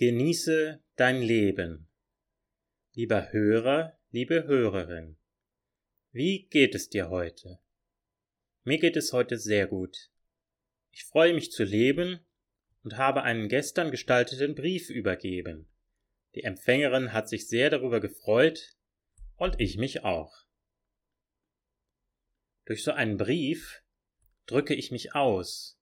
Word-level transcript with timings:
Genieße 0.00 0.82
dein 0.96 1.20
Leben. 1.20 1.86
Lieber 2.94 3.32
Hörer, 3.32 3.98
liebe 4.10 4.44
Hörerin, 4.44 5.18
wie 6.10 6.46
geht 6.46 6.74
es 6.74 6.88
dir 6.88 7.10
heute? 7.10 7.58
Mir 8.64 8.78
geht 8.78 8.96
es 8.96 9.12
heute 9.12 9.36
sehr 9.36 9.66
gut. 9.66 10.10
Ich 10.90 11.04
freue 11.04 11.34
mich 11.34 11.52
zu 11.52 11.64
leben 11.64 12.20
und 12.82 12.96
habe 12.96 13.24
einen 13.24 13.50
gestern 13.50 13.90
gestalteten 13.90 14.54
Brief 14.54 14.88
übergeben. 14.88 15.68
Die 16.34 16.44
Empfängerin 16.44 17.12
hat 17.12 17.28
sich 17.28 17.46
sehr 17.46 17.68
darüber 17.68 18.00
gefreut 18.00 18.78
und 19.36 19.60
ich 19.60 19.76
mich 19.76 20.02
auch. 20.02 20.46
Durch 22.64 22.84
so 22.84 22.92
einen 22.92 23.18
Brief 23.18 23.82
drücke 24.46 24.74
ich 24.74 24.92
mich 24.92 25.14
aus, 25.14 25.78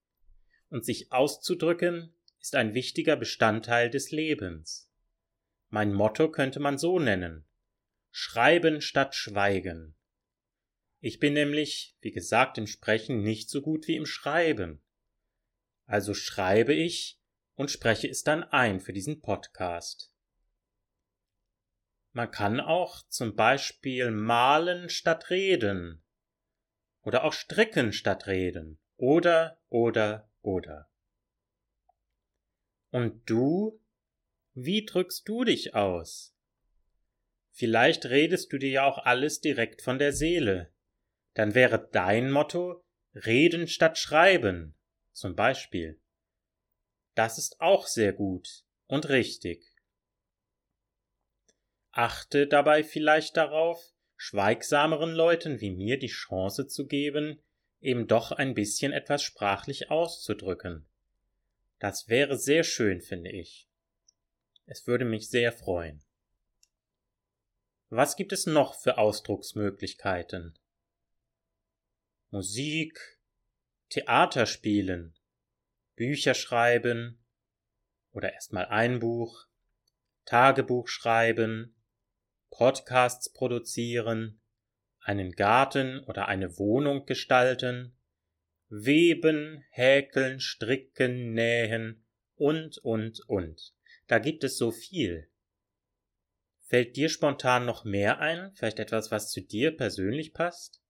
und 0.70 0.84
sich 0.84 1.12
auszudrücken 1.12 2.12
ist 2.40 2.54
ein 2.54 2.74
wichtiger 2.74 3.16
Bestandteil 3.16 3.90
des 3.90 4.10
Lebens. 4.10 4.90
Mein 5.68 5.92
Motto 5.92 6.30
könnte 6.30 6.60
man 6.60 6.78
so 6.78 6.98
nennen 6.98 7.44
Schreiben 8.10 8.80
statt 8.80 9.14
Schweigen. 9.14 9.94
Ich 11.00 11.20
bin 11.20 11.34
nämlich, 11.34 11.96
wie 12.00 12.10
gesagt, 12.10 12.58
im 12.58 12.66
Sprechen 12.66 13.22
nicht 13.22 13.50
so 13.50 13.62
gut 13.62 13.86
wie 13.86 13.96
im 13.96 14.06
Schreiben. 14.06 14.82
Also 15.86 16.14
schreibe 16.14 16.74
ich 16.74 17.20
und 17.54 17.70
spreche 17.70 18.08
es 18.08 18.22
dann 18.22 18.42
ein 18.42 18.80
für 18.80 18.92
diesen 18.92 19.20
Podcast. 19.20 20.12
Man 22.12 22.30
kann 22.30 22.60
auch 22.60 23.06
zum 23.08 23.36
Beispiel 23.36 24.10
malen 24.10 24.88
statt 24.88 25.30
reden 25.30 26.02
oder 27.02 27.24
auch 27.24 27.32
stricken 27.32 27.92
statt 27.92 28.26
reden 28.26 28.80
oder 28.96 29.62
oder 29.68 30.28
oder. 30.42 30.87
Und 32.90 33.28
du? 33.28 33.80
Wie 34.54 34.84
drückst 34.84 35.28
du 35.28 35.44
dich 35.44 35.74
aus? 35.74 36.34
Vielleicht 37.52 38.06
redest 38.06 38.52
du 38.52 38.58
dir 38.58 38.70
ja 38.70 38.84
auch 38.84 38.98
alles 38.98 39.40
direkt 39.40 39.82
von 39.82 39.98
der 39.98 40.12
Seele. 40.12 40.72
Dann 41.34 41.54
wäre 41.54 41.88
dein 41.92 42.30
Motto 42.30 42.84
Reden 43.14 43.66
statt 43.66 43.98
Schreiben, 43.98 44.76
zum 45.12 45.34
Beispiel. 45.34 46.00
Das 47.14 47.38
ist 47.38 47.60
auch 47.60 47.86
sehr 47.86 48.12
gut 48.12 48.64
und 48.86 49.08
richtig. 49.08 49.64
Achte 51.90 52.46
dabei 52.46 52.84
vielleicht 52.84 53.36
darauf, 53.36 53.92
schweigsameren 54.16 55.12
Leuten 55.12 55.60
wie 55.60 55.70
mir 55.70 55.98
die 55.98 56.06
Chance 56.06 56.68
zu 56.68 56.86
geben, 56.86 57.42
eben 57.80 58.06
doch 58.06 58.30
ein 58.30 58.54
bisschen 58.54 58.92
etwas 58.92 59.22
sprachlich 59.22 59.90
auszudrücken. 59.90 60.88
Das 61.78 62.08
wäre 62.08 62.36
sehr 62.36 62.64
schön, 62.64 63.00
finde 63.00 63.30
ich. 63.30 63.68
Es 64.66 64.86
würde 64.86 65.04
mich 65.04 65.30
sehr 65.30 65.52
freuen. 65.52 66.04
Was 67.88 68.16
gibt 68.16 68.32
es 68.32 68.46
noch 68.46 68.74
für 68.74 68.98
Ausdrucksmöglichkeiten? 68.98 70.58
Musik, 72.30 73.18
Theater 73.88 74.44
spielen, 74.44 75.14
Bücher 75.96 76.34
schreiben 76.34 77.24
oder 78.12 78.34
erstmal 78.34 78.66
ein 78.66 78.98
Buch, 78.98 79.46
Tagebuch 80.26 80.88
schreiben, 80.88 81.74
Podcasts 82.50 83.32
produzieren, 83.32 84.40
einen 85.00 85.32
Garten 85.32 86.04
oder 86.04 86.28
eine 86.28 86.58
Wohnung 86.58 87.06
gestalten, 87.06 87.97
Weben, 88.68 89.64
Häkeln, 89.70 90.40
Stricken, 90.40 91.32
Nähen 91.32 92.04
und, 92.36 92.78
und, 92.78 93.20
und. 93.28 93.74
Da 94.06 94.18
gibt 94.18 94.44
es 94.44 94.58
so 94.58 94.70
viel. 94.70 95.28
Fällt 96.60 96.96
dir 96.96 97.08
spontan 97.08 97.64
noch 97.64 97.84
mehr 97.84 98.18
ein? 98.18 98.52
Vielleicht 98.54 98.78
etwas, 98.78 99.10
was 99.10 99.30
zu 99.30 99.40
dir 99.40 99.74
persönlich 99.74 100.34
passt? 100.34 100.82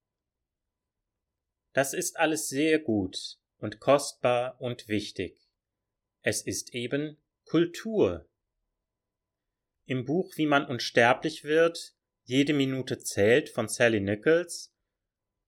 Das 1.72 1.94
ist 1.94 2.16
alles 2.16 2.49
sehr 2.49 2.81
gut 2.81 3.39
und 3.59 3.78
kostbar 3.78 4.60
und 4.60 4.89
wichtig. 4.89 5.49
Es 6.22 6.43
ist 6.43 6.75
eben 6.75 7.16
Kultur. 7.45 8.28
Im 9.84 10.05
Buch 10.05 10.33
Wie 10.37 10.47
man 10.47 10.66
unsterblich 10.66 11.45
wird, 11.45 11.95
jede 12.25 12.53
Minute 12.53 12.99
zählt 12.99 13.49
von 13.49 13.69
Sally 13.69 14.00
Nichols 14.00 14.75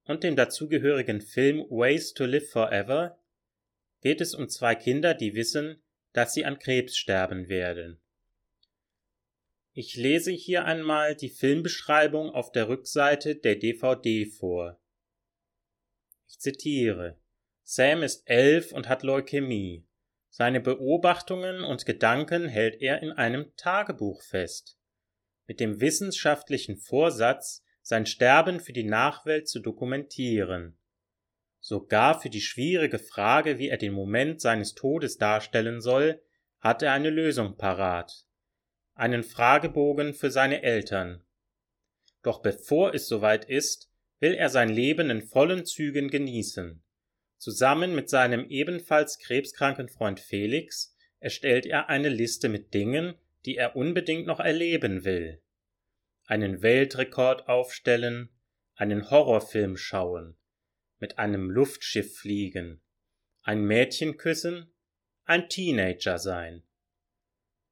und 0.04 0.24
dem 0.24 0.36
dazugehörigen 0.36 1.20
Film 1.20 1.60
Ways 1.70 2.14
to 2.14 2.24
Live 2.24 2.50
Forever 2.50 3.18
geht 4.00 4.20
es 4.20 4.34
um 4.34 4.48
zwei 4.48 4.74
Kinder, 4.74 5.14
die 5.14 5.34
wissen, 5.34 5.82
dass 6.12 6.34
sie 6.34 6.44
an 6.44 6.58
Krebs 6.58 6.96
sterben 6.96 7.48
werden. 7.48 8.00
Ich 9.72 9.96
lese 9.96 10.32
hier 10.32 10.64
einmal 10.64 11.14
die 11.14 11.28
Filmbeschreibung 11.28 12.30
auf 12.30 12.50
der 12.50 12.68
Rückseite 12.68 13.36
der 13.36 13.56
DVD 13.56 14.26
vor. 14.26 14.80
Ich 16.28 16.38
zitiere 16.38 17.18
Sam 17.62 18.02
ist 18.02 18.28
elf 18.28 18.72
und 18.72 18.88
hat 18.88 19.04
Leukämie. 19.04 19.86
Seine 20.28 20.60
Beobachtungen 20.60 21.62
und 21.62 21.86
Gedanken 21.86 22.48
hält 22.48 22.80
er 22.82 23.00
in 23.00 23.12
einem 23.12 23.54
Tagebuch 23.56 24.22
fest. 24.22 24.76
Mit 25.46 25.60
dem 25.60 25.80
wissenschaftlichen 25.80 26.76
Vorsatz, 26.76 27.62
sein 27.90 28.06
Sterben 28.06 28.60
für 28.60 28.72
die 28.72 28.84
Nachwelt 28.84 29.48
zu 29.48 29.58
dokumentieren. 29.58 30.78
Sogar 31.58 32.20
für 32.20 32.30
die 32.30 32.40
schwierige 32.40 33.00
Frage, 33.00 33.58
wie 33.58 33.68
er 33.68 33.78
den 33.78 33.92
Moment 33.92 34.40
seines 34.40 34.76
Todes 34.76 35.18
darstellen 35.18 35.80
soll, 35.80 36.22
hat 36.60 36.84
er 36.84 36.92
eine 36.92 37.10
Lösung 37.10 37.56
parat. 37.56 38.28
Einen 38.94 39.24
Fragebogen 39.24 40.14
für 40.14 40.30
seine 40.30 40.62
Eltern. 40.62 41.24
Doch 42.22 42.42
bevor 42.42 42.94
es 42.94 43.08
soweit 43.08 43.46
ist, 43.46 43.90
will 44.20 44.34
er 44.34 44.50
sein 44.50 44.68
Leben 44.68 45.10
in 45.10 45.22
vollen 45.22 45.66
Zügen 45.66 46.10
genießen. 46.10 46.84
Zusammen 47.38 47.96
mit 47.96 48.08
seinem 48.08 48.44
ebenfalls 48.48 49.18
krebskranken 49.18 49.88
Freund 49.88 50.20
Felix 50.20 50.94
erstellt 51.18 51.66
er 51.66 51.88
eine 51.88 52.08
Liste 52.08 52.48
mit 52.48 52.72
Dingen, 52.72 53.16
die 53.46 53.56
er 53.56 53.74
unbedingt 53.74 54.28
noch 54.28 54.38
erleben 54.38 55.04
will 55.04 55.42
einen 56.30 56.62
Weltrekord 56.62 57.48
aufstellen, 57.48 58.30
einen 58.76 59.10
Horrorfilm 59.10 59.76
schauen, 59.76 60.38
mit 61.00 61.18
einem 61.18 61.50
Luftschiff 61.50 62.18
fliegen, 62.18 62.80
ein 63.42 63.64
Mädchen 63.64 64.16
küssen, 64.16 64.72
ein 65.24 65.48
Teenager 65.48 66.18
sein. 66.18 66.62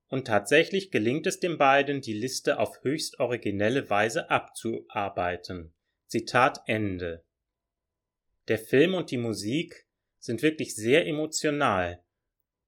Und 0.08 0.26
tatsächlich 0.26 0.90
gelingt 0.90 1.28
es 1.28 1.38
den 1.38 1.56
beiden, 1.56 2.00
die 2.00 2.14
Liste 2.14 2.58
auf 2.58 2.82
höchst 2.82 3.20
originelle 3.20 3.90
Weise 3.90 4.28
abzuarbeiten. 4.28 5.72
Zitat 6.06 6.62
Ende. 6.66 7.24
Der 8.48 8.58
Film 8.58 8.94
und 8.94 9.12
die 9.12 9.18
Musik 9.18 9.86
sind 10.18 10.42
wirklich 10.42 10.74
sehr 10.74 11.06
emotional, 11.06 12.02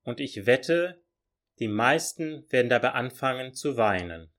und 0.02 0.20
ich 0.20 0.46
wette, 0.46 1.02
die 1.58 1.68
meisten 1.68 2.46
werden 2.52 2.68
dabei 2.68 2.92
anfangen 2.92 3.54
zu 3.54 3.76
weinen. 3.76 4.32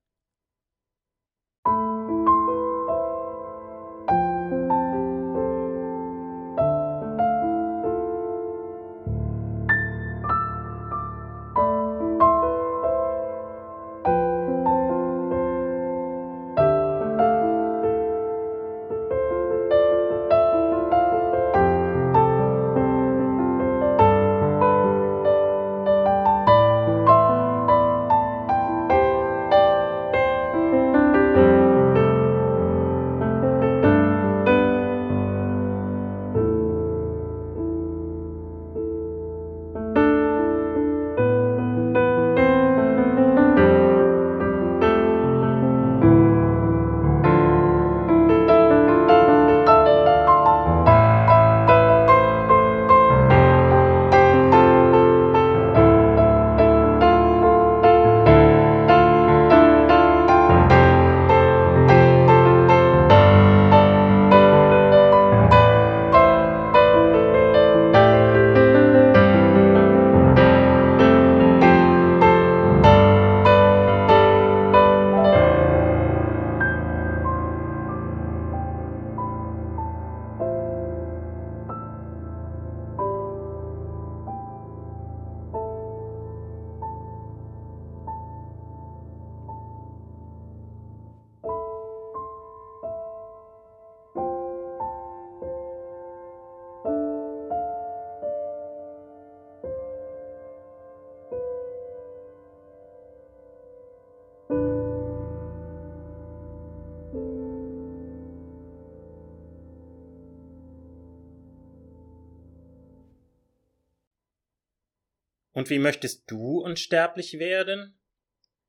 Und 115.51 115.69
wie 115.69 115.79
möchtest 115.79 116.29
du 116.29 116.59
unsterblich 116.59 117.39
werden? 117.39 117.97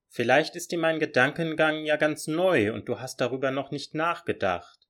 Vielleicht 0.08 0.56
ist 0.56 0.72
dir 0.72 0.78
mein 0.78 0.98
Gedankengang 0.98 1.84
ja 1.84 1.96
ganz 1.96 2.26
neu 2.26 2.72
und 2.72 2.88
du 2.88 3.00
hast 3.00 3.20
darüber 3.20 3.50
noch 3.50 3.70
nicht 3.70 3.94
nachgedacht. 3.94 4.86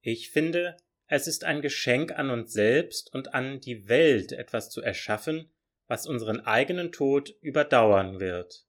Ich 0.00 0.30
finde, 0.30 0.76
es 1.06 1.26
ist 1.26 1.44
ein 1.44 1.62
Geschenk 1.62 2.12
an 2.12 2.30
uns 2.30 2.52
selbst 2.52 3.14
und 3.14 3.34
an 3.34 3.60
die 3.60 3.88
Welt 3.88 4.32
etwas 4.32 4.70
zu 4.70 4.82
erschaffen, 4.82 5.50
was 5.86 6.06
unseren 6.06 6.40
eigenen 6.40 6.92
Tod 6.92 7.30
überdauern 7.40 8.20
wird. 8.20 8.66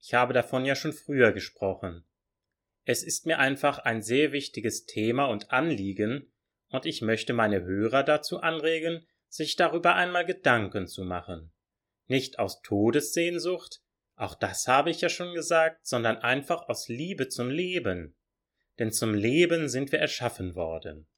Ich 0.00 0.14
habe 0.14 0.34
davon 0.34 0.64
ja 0.64 0.76
schon 0.76 0.92
früher 0.92 1.32
gesprochen. 1.32 2.04
Es 2.84 3.02
ist 3.02 3.26
mir 3.26 3.38
einfach 3.38 3.78
ein 3.78 4.02
sehr 4.02 4.32
wichtiges 4.32 4.86
Thema 4.86 5.26
und 5.26 5.50
Anliegen, 5.50 6.32
und 6.70 6.84
ich 6.84 7.00
möchte 7.00 7.32
meine 7.32 7.62
Hörer 7.62 8.02
dazu 8.02 8.40
anregen, 8.40 9.06
sich 9.28 9.56
darüber 9.56 9.94
einmal 9.94 10.24
Gedanken 10.24 10.86
zu 10.86 11.04
machen. 11.04 11.52
Nicht 12.06 12.38
aus 12.38 12.62
Todessehnsucht, 12.62 13.82
auch 14.18 14.34
das 14.34 14.66
habe 14.66 14.90
ich 14.90 15.00
ja 15.00 15.08
schon 15.08 15.32
gesagt, 15.32 15.86
sondern 15.86 16.16
einfach 16.16 16.68
aus 16.68 16.88
Liebe 16.88 17.28
zum 17.28 17.50
Leben. 17.50 18.16
Denn 18.78 18.90
zum 18.90 19.14
Leben 19.14 19.68
sind 19.68 19.92
wir 19.92 20.00
erschaffen 20.00 20.56
worden. 20.56 21.08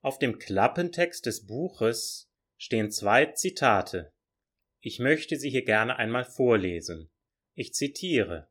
Auf 0.00 0.18
dem 0.18 0.38
Klappentext 0.38 1.26
des 1.26 1.46
Buches 1.46 2.28
stehen 2.56 2.90
zwei 2.90 3.26
Zitate. 3.26 4.12
Ich 4.80 4.98
möchte 4.98 5.36
sie 5.36 5.48
hier 5.48 5.64
gerne 5.64 5.96
einmal 5.96 6.24
vorlesen. 6.24 7.08
Ich 7.54 7.72
zitiere 7.72 8.50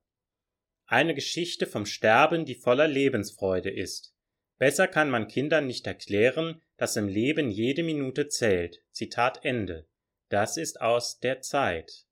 Eine 0.86 1.14
Geschichte 1.14 1.68
vom 1.68 1.86
Sterben, 1.86 2.46
die 2.46 2.56
voller 2.56 2.88
Lebensfreude 2.88 3.70
ist. 3.70 4.16
Besser 4.62 4.88
kann 4.88 5.10
man 5.10 5.28
Kindern 5.28 5.66
nicht 5.66 5.88
erklären, 5.88 6.62
dass 6.78 6.96
im 6.96 7.08
Leben 7.08 7.50
jede 7.50 7.82
Minute 7.82 8.28
zählt. 8.28 8.84
Zitat 8.92 9.44
Ende. 9.44 9.88
Das 10.30 10.56
ist 10.56 10.80
aus 10.80 11.20
der 11.20 11.42
Zeit 11.42 12.06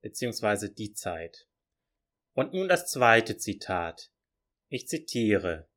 beziehungsweise 0.00 0.70
die 0.70 0.92
Zeit. 0.92 1.46
Und 2.32 2.54
nun 2.54 2.68
das 2.68 2.86
zweite 2.86 3.36
Zitat. 3.36 4.12
Ich 4.68 4.88
zitiere. 4.88 5.68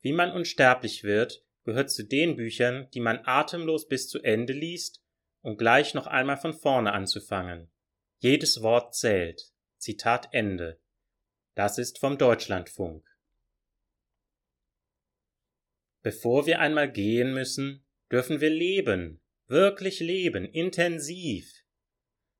Wie 0.00 0.12
man 0.12 0.32
unsterblich 0.32 1.04
wird, 1.04 1.44
gehört 1.64 1.90
zu 1.90 2.04
den 2.04 2.36
Büchern, 2.36 2.88
die 2.92 3.00
man 3.00 3.20
atemlos 3.24 3.88
bis 3.88 4.08
zu 4.08 4.20
Ende 4.22 4.52
liest, 4.52 5.02
um 5.40 5.56
gleich 5.56 5.94
noch 5.94 6.06
einmal 6.08 6.36
von 6.36 6.52
vorne 6.52 6.92
anzufangen. 6.92 7.70
Jedes 8.18 8.60
Wort 8.62 8.94
zählt. 8.94 9.52
Zitat 9.78 10.28
Ende. 10.32 10.80
Das 11.54 11.78
ist 11.78 12.00
vom 12.00 12.18
Deutschlandfunk. 12.18 13.06
Bevor 16.04 16.44
wir 16.44 16.60
einmal 16.60 16.92
gehen 16.92 17.32
müssen, 17.32 17.82
dürfen 18.12 18.42
wir 18.42 18.50
leben, 18.50 19.22
wirklich 19.46 20.00
leben, 20.00 20.44
intensiv. 20.44 21.50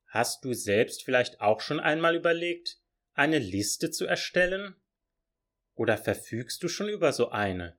Hast 0.09 0.45
du 0.45 0.53
selbst 0.53 1.03
vielleicht 1.03 1.41
auch 1.41 1.63
schon 1.63 1.81
einmal 1.81 2.15
überlegt, 2.15 2.79
eine 3.15 3.39
Liste 3.39 3.91
zu 3.91 4.05
erstellen? 4.05 4.77
Oder 5.77 5.97
verfügst 5.97 6.63
du 6.63 6.69
schon 6.69 6.91
über 6.91 7.15
so 7.15 7.31
eine? 7.31 7.79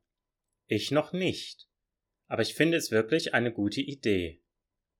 Ich 0.66 0.90
noch 0.90 1.14
nicht. 1.14 1.70
Aber 2.26 2.42
ich 2.42 2.56
finde 2.56 2.78
es 2.78 2.90
wirklich 2.90 3.36
eine 3.36 3.54
gute 3.54 3.82
Idee. 3.82 4.42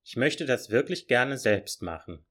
Ich 0.04 0.14
möchte 0.14 0.46
das 0.46 0.70
wirklich 0.70 1.08
gerne 1.08 1.36
selbst 1.36 1.82
machen. 1.82 2.24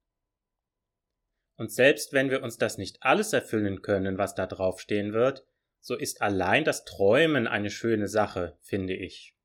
Und 1.58 1.74
selbst 1.74 2.14
wenn 2.14 2.30
wir 2.30 2.42
uns 2.42 2.58
das 2.58 2.78
nicht 2.78 3.04
alles 3.04 3.34
erfüllen 3.34 3.82
können, 3.82 4.18
was 4.18 4.34
da 4.34 4.48
draufstehen 4.48 5.12
wird, 5.12 5.46
so 5.86 5.96
ist 5.96 6.24
allein 6.24 6.64
das 6.64 6.84
Träumen 6.84 7.46
eine 7.46 7.70
schöne 7.70 8.08
Sache, 8.08 8.58
finde 8.60 8.96
ich. 8.96 9.36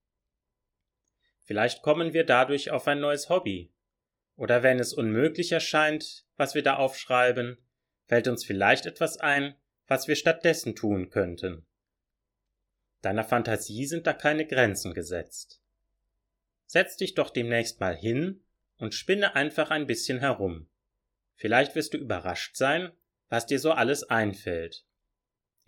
Vielleicht 1.44 1.82
kommen 1.82 2.14
wir 2.14 2.24
dadurch 2.24 2.70
auf 2.70 2.88
ein 2.88 2.98
neues 2.98 3.28
Hobby, 3.28 3.74
oder 4.36 4.62
wenn 4.62 4.78
es 4.78 4.94
unmöglich 4.94 5.52
erscheint, 5.52 6.24
was 6.38 6.54
wir 6.54 6.62
da 6.62 6.76
aufschreiben, 6.76 7.58
fällt 8.06 8.26
uns 8.26 8.42
vielleicht 8.42 8.86
etwas 8.86 9.18
ein, 9.18 9.54
was 9.86 10.08
wir 10.08 10.16
stattdessen 10.16 10.74
tun 10.74 11.10
könnten. 11.10 11.66
Deiner 13.02 13.24
Fantasie 13.24 13.84
sind 13.84 14.06
da 14.06 14.14
keine 14.14 14.46
Grenzen 14.46 14.94
gesetzt. 14.94 15.60
Setz 16.64 16.96
dich 16.96 17.14
doch 17.14 17.28
demnächst 17.28 17.80
mal 17.80 17.94
hin 17.94 18.42
und 18.78 18.94
spinne 18.94 19.34
einfach 19.34 19.70
ein 19.70 19.86
bisschen 19.86 20.20
herum. 20.20 20.70
Vielleicht 21.34 21.74
wirst 21.74 21.92
du 21.92 21.98
überrascht 21.98 22.56
sein, 22.56 22.92
was 23.28 23.44
dir 23.44 23.58
so 23.58 23.72
alles 23.72 24.04
einfällt. 24.04 24.86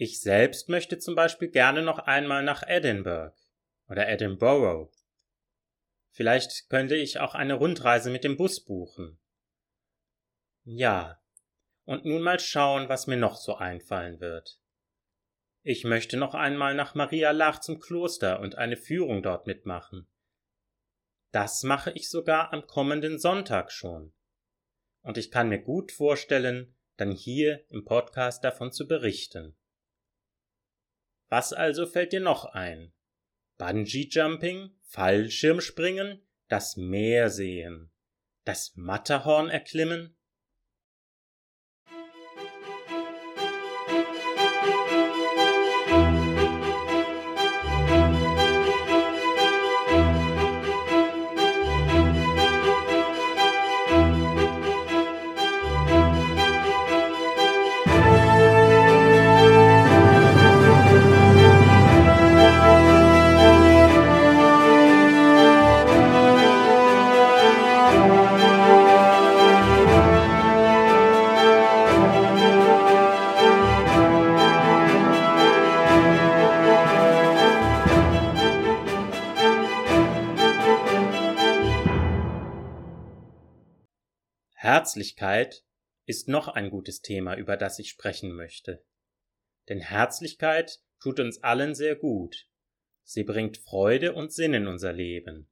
Ich 0.05 0.21
selbst 0.21 0.69
möchte 0.69 0.99
zum 0.99 1.15
Beispiel 1.15 1.49
gerne 1.49 1.81
noch 1.81 2.01
einmal 2.01 2.43
nach 2.43 2.65
Edinburgh 2.67 3.37
oder 3.89 4.09
Edinburgh 4.09 4.91
Vielleicht 6.11 6.69
könnte 6.69 6.97
ich 6.97 7.21
auch 7.21 7.37
eine 7.37 7.55
Rundreise 7.55 8.11
mit 8.11 8.25
dem 8.25 8.37
Bus 8.37 8.65
buchen. 8.65 9.21
Ja, 10.65 11.23
und 11.85 12.05
nun 12.05 12.21
mal 12.21 12.41
schauen, 12.41 12.89
was 12.89 13.07
mir 13.07 13.17
noch 13.17 13.37
so 13.37 13.55
einfallen 13.55 14.19
wird. 14.19 14.59
Ich 15.63 15.85
möchte 15.85 16.17
noch 16.17 16.35
einmal 16.35 16.75
nach 16.75 16.97
Maria 16.97 17.31
Lach 17.31 17.61
zum 17.61 17.79
Kloster 17.79 18.41
und 18.41 18.57
eine 18.57 18.77
Führung 18.77 19.23
dort 19.23 19.47
mitmachen. 19.47 20.09
Das 21.31 21.63
mache 21.63 21.93
ich 21.93 22.11
sogar 22.11 22.53
am 22.53 22.67
kommenden 22.67 23.21
Sonntag 23.21 23.71
schon. 23.71 24.13
Und 25.03 25.17
ich 25.17 25.31
kann 25.31 25.49
mir 25.49 25.63
gut 25.63 25.93
vorstellen, 25.93 26.75
dann 26.97 27.13
hier 27.13 27.65
im 27.71 27.85
Podcast 27.85 28.43
davon 28.43 28.73
zu 28.73 28.89
berichten. 28.89 29.57
Was 31.33 31.55
also 31.55 31.87
fällt 31.87 32.13
dir 32.13 32.21
noch 32.21 32.45
ein? 32.45 32.93
Bungee 33.57 34.07
Jumping? 34.11 34.77
Fallschirmspringen, 34.83 36.21
das 36.49 36.77
Meer 36.77 37.31
sehen, 37.31 37.91
das 38.45 38.73
Matterhorn 38.77 39.49
erklimmen, 39.49 40.15
Herzlichkeit 84.73 85.67
ist 86.07 86.29
noch 86.29 86.49
ein 86.49 86.71
gutes 86.71 87.03
Thema, 87.03 87.37
über 87.37 87.59
das 87.59 87.79
ich 87.79 87.91
sprechen 87.91 88.33
möchte. 88.33 88.83
Denn 89.69 89.81
Herzlichkeit 89.81 90.81
tut 90.99 91.21
uns 91.21 91.43
allen 91.43 91.75
sehr 91.75 91.95
gut. 91.95 92.49
Sie 93.03 93.23
bringt 93.23 93.59
Freude 93.59 94.15
und 94.15 94.33
Sinn 94.33 94.55
in 94.55 94.67
unser 94.67 94.95
Leben. 94.95 95.51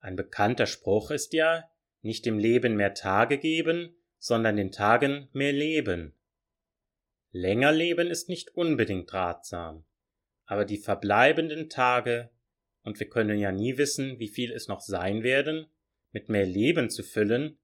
Ein 0.00 0.16
bekannter 0.16 0.66
Spruch 0.66 1.12
ist 1.12 1.32
ja, 1.32 1.70
nicht 2.02 2.26
dem 2.26 2.38
Leben 2.38 2.74
mehr 2.74 2.92
Tage 2.92 3.38
geben, 3.38 3.96
sondern 4.18 4.56
den 4.56 4.72
Tagen 4.72 5.28
mehr 5.30 5.52
Leben. 5.52 6.18
Länger 7.30 7.70
leben 7.70 8.08
ist 8.08 8.28
nicht 8.28 8.56
unbedingt 8.56 9.14
ratsam, 9.14 9.84
aber 10.46 10.64
die 10.64 10.78
verbleibenden 10.78 11.68
Tage, 11.68 12.30
und 12.82 12.98
wir 12.98 13.08
können 13.08 13.38
ja 13.38 13.52
nie 13.52 13.78
wissen, 13.78 14.18
wie 14.18 14.28
viel 14.28 14.50
es 14.50 14.66
noch 14.66 14.80
sein 14.80 15.22
werden, 15.22 15.68
mit 16.10 16.28
mehr 16.28 16.46
Leben 16.46 16.90
zu 16.90 17.04
füllen, 17.04 17.59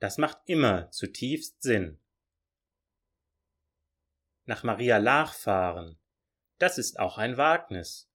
das 0.00 0.18
macht 0.18 0.38
immer 0.46 0.90
zutiefst 0.90 1.62
Sinn. 1.62 2.00
Nach 4.46 4.64
Maria 4.64 4.96
Lach 4.96 5.34
fahren, 5.34 5.98
das 6.58 6.78
ist 6.78 6.98
auch 6.98 7.18
ein 7.18 7.36
Wagnis. 7.36 8.10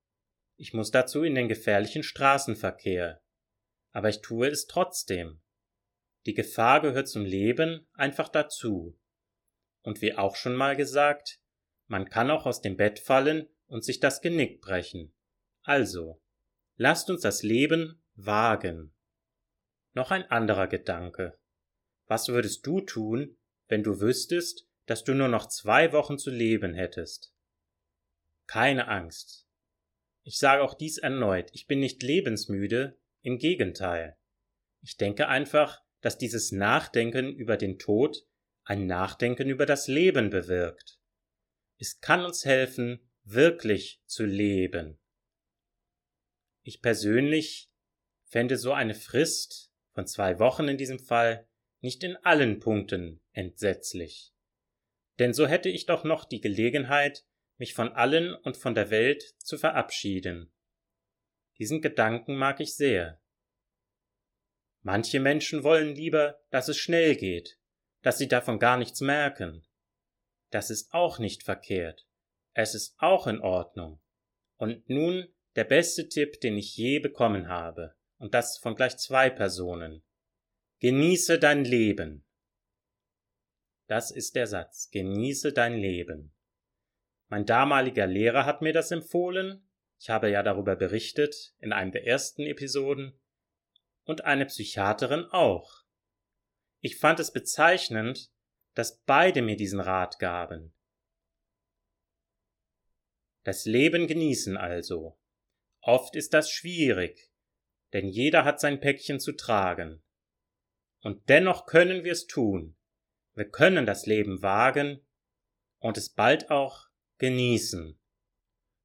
Ich 0.58 0.74
muss 0.74 0.92
dazu 0.92 1.24
in 1.24 1.36
den 1.36 1.48
gefährlichen 1.48 2.04
Straßenverkehr. 2.04 3.22
Aber 3.92 4.10
ich 4.10 4.22
tue 4.22 4.48
es 4.48 4.68
trotzdem. 4.68 5.42
Die 6.26 6.34
Gefahr 6.34 6.82
gehört 6.82 7.08
zum 7.08 7.24
Leben 7.24 7.88
einfach 7.94 8.30
dazu. 8.30 9.00
Und 9.82 10.02
wie 10.02 10.16
auch 10.16 10.36
schon 10.36 10.56
mal 10.56 10.76
gesagt, 10.76 11.40
man 11.88 12.10
kann 12.10 12.32
auch 12.32 12.46
aus 12.46 12.62
dem 12.62 12.78
Bett 12.78 13.00
fallen 13.00 13.48
und 13.68 13.84
sich 13.86 14.00
das 14.00 14.22
Genick 14.22 14.60
brechen. 14.60 15.14
Also, 15.62 16.22
lasst 16.78 17.10
uns 17.10 17.22
das 17.22 17.44
Leben 17.44 18.04
wagen. 18.16 18.94
Noch 19.94 20.12
ein 20.12 20.24
anderer 20.30 20.68
Gedanke. 20.68 21.38
Was 22.08 22.28
würdest 22.28 22.66
du 22.66 22.82
tun, 22.82 23.38
wenn 23.68 23.84
du 23.84 24.00
wüsstest, 24.00 24.68
dass 24.86 25.04
du 25.04 25.14
nur 25.14 25.28
noch 25.28 25.48
zwei 25.48 25.92
Wochen 25.92 26.18
zu 26.18 26.30
leben 26.30 26.74
hättest? 26.74 27.34
Keine 28.48 28.88
Angst. 28.88 29.48
Ich 30.24 30.38
sage 30.38 30.64
auch 30.64 30.74
dies 30.74 30.98
erneut, 30.98 31.50
ich 31.54 31.68
bin 31.68 31.80
nicht 31.80 32.04
lebensmüde, 32.04 33.00
im 33.22 33.40
Gegenteil. 33.40 34.18
Ich 34.82 34.98
denke 34.98 35.28
einfach, 35.28 35.82
dass 36.02 36.20
dieses 36.20 36.52
Nachdenken 36.52 37.34
über 37.34 37.58
den 37.58 37.80
Tod 37.80 38.28
ein 38.64 38.86
Nachdenken 38.86 39.50
über 39.50 39.66
das 39.66 39.88
Leben 39.88 40.30
bewirkt. 40.30 41.00
Es 41.78 42.00
kann 42.02 42.24
uns 42.24 42.46
helfen, 42.46 43.12
wirklich 43.24 44.02
zu 44.06 44.26
leben. 44.26 45.00
Ich 46.62 46.82
persönlich 46.82 47.72
fände 48.26 48.58
so 48.58 48.74
eine 48.74 48.96
Frist 48.96 49.72
von 49.94 50.06
zwei 50.08 50.40
Wochen 50.40 50.68
in 50.68 50.78
diesem 50.78 51.00
Fall 51.00 51.48
nicht 51.82 52.04
in 52.04 52.16
allen 52.18 52.60
Punkten 52.60 53.22
entsetzlich. 53.32 54.34
Denn 55.20 55.34
so 55.34 55.48
hätte 55.48 55.70
ich 55.70 55.86
doch 55.86 56.04
noch 56.04 56.26
die 56.26 56.42
Gelegenheit, 56.42 57.26
mich 57.58 57.74
von 57.74 57.94
allen 57.94 58.34
und 58.34 58.58
von 58.58 58.76
der 58.76 58.90
Welt 58.90 59.24
zu 59.40 59.58
verabschieden. 59.58 60.52
Diesen 61.58 61.82
Gedanken 61.82 62.36
mag 62.36 62.60
ich 62.60 62.76
sehr. 62.76 63.22
Manche 64.82 65.20
Menschen 65.20 65.64
wollen 65.64 65.96
lieber, 65.96 66.44
dass 66.52 66.68
es 66.68 66.78
schnell 66.78 67.16
geht, 67.16 67.58
dass 68.02 68.18
sie 68.18 68.28
davon 68.28 68.60
gar 68.60 68.78
nichts 68.78 69.02
merken. 69.02 69.66
Das 70.52 70.70
ist 70.70 70.94
auch 70.94 71.18
nicht 71.18 71.44
verkehrt. 71.44 72.06
Es 72.54 72.76
ist 72.76 72.96
auch 73.00 73.28
in 73.28 73.40
Ordnung. 73.40 74.02
Und 74.58 74.88
nun 74.90 75.28
der 75.56 75.64
beste 75.64 76.08
Tipp, 76.08 76.40
den 76.42 76.58
ich 76.58 76.76
je 76.78 77.00
bekommen 77.00 77.48
habe, 77.48 77.96
und 78.18 78.34
das 78.34 78.58
von 78.58 78.76
gleich 78.76 78.98
zwei 78.98 79.30
Personen. 79.30 80.04
Genieße 80.80 81.40
dein 81.40 81.64
Leben. 81.64 82.26
Das 83.88 84.12
ist 84.12 84.36
der 84.36 84.46
Satz. 84.46 84.90
Genieße 84.92 85.54
dein 85.54 85.78
Leben. 85.78 86.34
Mein 87.28 87.46
damaliger 87.46 88.08
Lehrer 88.08 88.46
hat 88.46 88.62
mir 88.62 88.74
das 88.74 88.92
empfohlen. 88.92 89.68
Ich 90.00 90.10
habe 90.10 90.30
ja 90.30 90.44
darüber 90.44 90.76
berichtet 90.76 91.56
in 91.60 91.72
einem 91.72 91.92
der 91.92 92.06
ersten 92.06 92.42
Episoden. 92.42 93.20
Und 94.04 94.26
eine 94.26 94.46
Psychiaterin 94.46 95.26
auch. 95.32 95.86
Ich 96.82 96.98
fand 96.98 97.20
es 97.20 97.32
bezeichnend, 97.32 98.32
dass 98.74 99.02
beide 99.04 99.42
mir 99.42 99.56
diesen 99.56 99.80
Rat 99.80 100.20
gaben. 100.20 100.74
Das 103.44 103.66
Leben 103.66 104.08
genießen 104.08 104.58
also. 104.58 105.18
Oft 105.80 106.16
ist 106.16 106.34
das 106.34 106.50
schwierig, 106.50 107.32
denn 107.94 108.08
jeder 108.08 108.44
hat 108.44 108.60
sein 108.60 108.80
Päckchen 108.80 109.20
zu 109.20 109.32
tragen. 109.32 110.04
Und 111.06 111.30
dennoch 111.30 111.68
können 111.68 112.04
wir 112.04 112.14
es 112.14 112.26
tun. 112.26 112.76
Wir 113.36 113.48
können 113.48 113.86
das 113.86 114.08
Leben 114.08 114.42
wagen 114.42 115.06
und 115.78 116.00
es 116.00 116.10
bald 116.10 116.50
auch 116.50 116.88
genießen. 117.20 118.00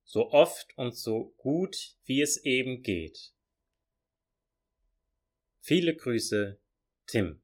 So 0.05 0.31
oft 0.31 0.77
und 0.77 0.95
so 0.95 1.33
gut, 1.39 1.97
wie 2.05 2.21
es 2.21 2.37
eben 2.45 2.83
geht. 2.83 3.33
Viele 5.61 5.97
Grüße, 5.97 6.61
Tim. 7.07 7.41